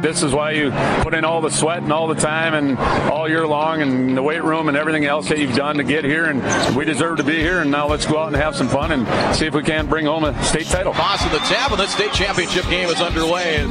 [0.00, 0.70] This is why you
[1.02, 2.78] put in all the sweat and all the time and
[3.10, 6.04] all year long and the weight room and everything else that you've done to get
[6.04, 6.24] here.
[6.26, 6.42] And
[6.74, 7.60] we deserve to be here.
[7.60, 10.06] And now let's go out and have some fun and see if we can't bring
[10.06, 10.94] home a state title.
[10.94, 13.66] Toss in the tab, and the state championship game is underway.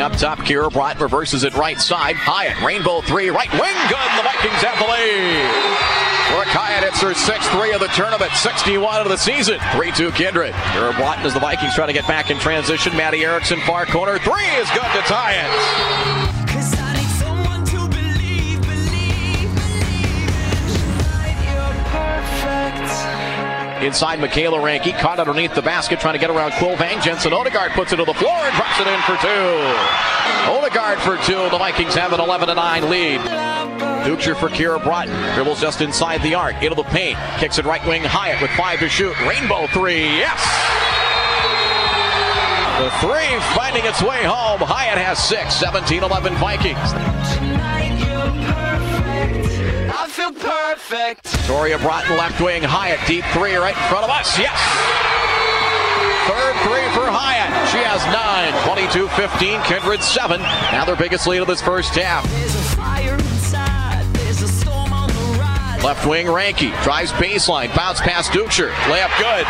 [0.00, 2.16] Up top, Kira Broughton reverses it right side.
[2.16, 4.10] Hyatt, rainbow three, right wing, good.
[4.18, 5.94] The Vikings have the lead.
[6.34, 9.58] Brooke Hyatt hits her sixth three of the tournament, 61 of the season.
[9.72, 10.52] 3-2 Kindred.
[10.52, 12.96] Kira Broughton as the Vikings try to get back in transition.
[12.96, 14.18] Maddie Erickson, far corner.
[14.18, 16.43] Three is good to tie it.
[23.84, 27.02] Inside Michaela Ranky, caught underneath the basket, trying to get around Quilvang.
[27.02, 30.48] Jensen Odegaard puts it to the floor and drops it in for two.
[30.50, 31.50] Odegaard for two.
[31.50, 33.20] The Vikings have an 11 9 lead.
[33.20, 35.12] Ducher for Kira Broughton.
[35.34, 37.18] Dribbles just inside the arc, into the paint.
[37.36, 39.14] Kicks it right wing Hyatt with five to shoot.
[39.20, 40.40] Rainbow three, yes!
[42.80, 44.60] The three finding its way home.
[44.60, 48.63] Hyatt has six, 17 11 Vikings.
[50.86, 51.24] Perfect.
[51.46, 54.38] Toria Broughton left wing, Hyatt deep three right in front of us.
[54.38, 54.52] Yes!
[56.28, 57.48] Third three for Hyatt.
[57.70, 58.52] She has nine.
[58.68, 60.42] 22 15, Kindred seven.
[60.42, 62.24] Now their biggest lead of this first half.
[65.84, 68.72] Left wing, Ranky drives baseline, bounce past Ducher.
[68.88, 69.44] Layup good.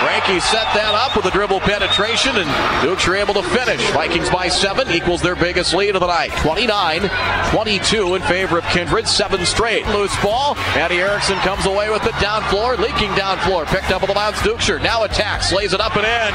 [0.00, 2.48] Ranky set that up with a dribble penetration, and
[2.80, 3.84] Ducher able to finish.
[3.92, 6.32] Vikings by seven, equals their biggest lead of the night.
[6.40, 7.10] 29
[7.52, 9.86] 22 in favor of Kindred, seven straight.
[9.88, 10.54] Loose ball.
[10.72, 13.66] Maddie Erickson comes away with it down floor, leaking down floor.
[13.66, 14.80] Picked up with the bounce, Ducher.
[14.80, 16.32] Now attacks, lays it up and in.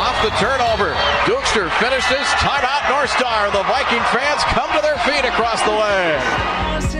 [0.00, 0.96] Off the turnover.
[1.28, 2.24] Ducher finishes.
[2.40, 3.52] Timeout, North Star.
[3.52, 6.93] The Viking fans come to their feet across the way.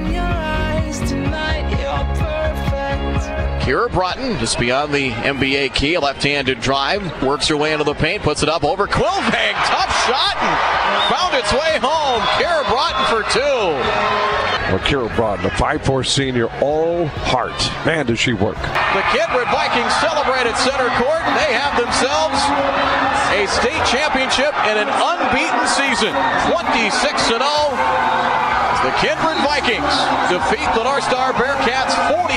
[3.65, 7.95] Kira Broughton, just beyond the NBA key, a left-handed drive, works her way into the
[7.95, 9.57] paint, puts it up over Quilvang.
[9.65, 10.55] Tough shot and
[11.09, 12.21] found its way home.
[12.37, 13.41] Kira Broughton for two.
[14.69, 17.57] Well, Kira Broughton, a 5'4 senior, all heart.
[17.87, 18.61] Man, does she work.
[18.61, 21.25] The Kindred Vikings celebrate at center court.
[21.33, 22.37] They have themselves
[23.33, 26.13] a state championship and an unbeaten season.
[26.53, 27.41] 26 0.
[28.85, 29.97] The Kindred Vikings
[30.29, 32.37] defeat the North Star Bearcats 49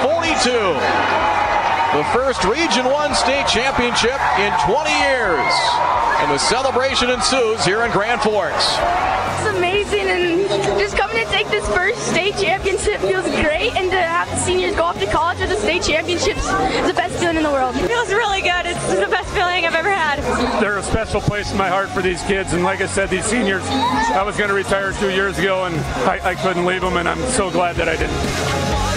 [0.00, 0.50] 42.
[1.92, 5.52] The first Region 1 state championship in 20 years.
[6.24, 8.64] And the celebration ensues here in Grand Forks.
[8.80, 10.48] It's amazing, and
[10.80, 14.74] just coming to take this first state championship feels great, and to have the seniors
[14.74, 17.76] go off to college with the state championships is the best feeling in the world.
[17.76, 18.73] It feels really good.
[18.86, 20.20] It's the best feeling I've ever had.
[20.60, 22.52] They're a special place in my heart for these kids.
[22.52, 25.76] And like I said, these seniors, I was going to retire two years ago, and
[26.06, 28.93] I, I couldn't leave them, and I'm so glad that I didn't.